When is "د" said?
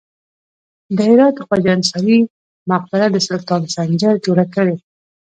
0.95-0.97, 1.37-1.39, 3.11-3.17